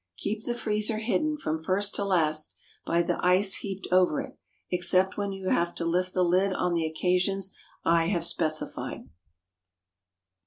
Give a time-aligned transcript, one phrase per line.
[0.17, 2.55] Keep the freezer hidden, from first to last,
[2.87, 4.35] by the ice heaped over it,
[4.71, 7.53] except when you have to lift the lid on the occasions
[7.85, 9.07] I have specified.